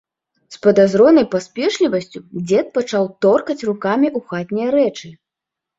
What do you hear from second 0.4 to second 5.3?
З падазронай паспешлівасцю дзед пачаў торкаць рукамі ў хатнія рэчы.